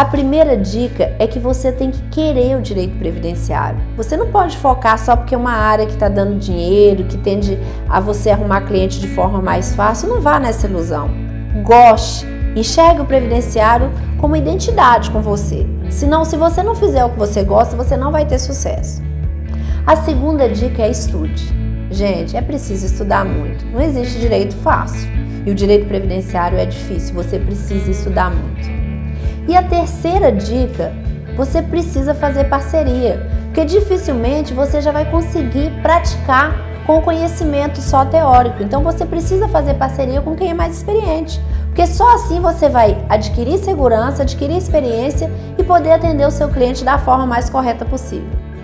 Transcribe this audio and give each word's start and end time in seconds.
A 0.00 0.04
primeira 0.06 0.56
dica 0.56 1.14
é 1.18 1.26
que 1.26 1.38
você 1.38 1.70
tem 1.70 1.90
que 1.90 2.00
querer 2.04 2.56
o 2.56 2.62
direito 2.62 2.96
previdenciário. 2.96 3.78
Você 3.98 4.16
não 4.16 4.28
pode 4.28 4.56
focar 4.56 4.98
só 4.98 5.14
porque 5.14 5.34
é 5.34 5.38
uma 5.38 5.52
área 5.52 5.84
que 5.84 5.92
está 5.92 6.08
dando 6.08 6.38
dinheiro, 6.38 7.04
que 7.04 7.18
tende 7.18 7.58
a 7.86 8.00
você 8.00 8.30
arrumar 8.30 8.62
cliente 8.62 8.98
de 8.98 9.08
forma 9.08 9.42
mais 9.42 9.74
fácil. 9.74 10.08
Não 10.08 10.22
vá 10.22 10.40
nessa 10.40 10.66
ilusão. 10.66 11.10
Goste, 11.64 12.26
enxergue 12.56 13.02
o 13.02 13.04
previdenciário 13.04 13.92
como 14.18 14.34
identidade 14.34 15.10
com 15.10 15.20
você. 15.20 15.66
Senão, 15.90 16.24
se 16.24 16.34
você 16.34 16.62
não 16.62 16.74
fizer 16.74 17.04
o 17.04 17.10
que 17.10 17.18
você 17.18 17.42
gosta, 17.42 17.76
você 17.76 17.94
não 17.94 18.10
vai 18.10 18.24
ter 18.24 18.38
sucesso. 18.38 19.02
A 19.86 19.96
segunda 19.96 20.48
dica 20.48 20.80
é 20.80 20.90
estude. 20.90 21.44
Gente, 21.90 22.38
é 22.38 22.40
preciso 22.40 22.86
estudar 22.86 23.26
muito. 23.26 23.66
Não 23.66 23.82
existe 23.82 24.18
direito 24.18 24.56
fácil. 24.56 25.10
E 25.44 25.50
o 25.50 25.54
direito 25.54 25.86
previdenciário 25.86 26.56
é 26.56 26.64
difícil, 26.64 27.14
você 27.14 27.38
precisa 27.38 27.90
estudar 27.90 28.30
muito. 28.30 28.79
E 29.50 29.56
a 29.56 29.64
terceira 29.64 30.30
dica, 30.30 30.92
você 31.36 31.60
precisa 31.60 32.14
fazer 32.14 32.44
parceria, 32.44 33.28
porque 33.46 33.64
dificilmente 33.64 34.54
você 34.54 34.80
já 34.80 34.92
vai 34.92 35.10
conseguir 35.10 35.72
praticar 35.82 36.56
com 36.86 37.02
conhecimento 37.02 37.80
só 37.80 38.04
teórico. 38.04 38.62
Então 38.62 38.84
você 38.84 39.04
precisa 39.04 39.48
fazer 39.48 39.74
parceria 39.74 40.20
com 40.20 40.36
quem 40.36 40.50
é 40.50 40.54
mais 40.54 40.76
experiente, 40.76 41.40
porque 41.66 41.84
só 41.84 42.14
assim 42.14 42.38
você 42.38 42.68
vai 42.68 43.04
adquirir 43.08 43.58
segurança, 43.58 44.22
adquirir 44.22 44.56
experiência 44.56 45.28
e 45.58 45.64
poder 45.64 45.90
atender 45.90 46.28
o 46.28 46.30
seu 46.30 46.48
cliente 46.48 46.84
da 46.84 46.96
forma 46.96 47.26
mais 47.26 47.50
correta 47.50 47.84
possível. 47.84 48.30